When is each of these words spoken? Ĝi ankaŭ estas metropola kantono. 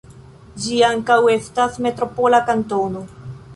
Ĝi 0.63 0.79
ankaŭ 0.87 1.17
estas 1.35 1.79
metropola 1.89 2.43
kantono. 2.51 3.07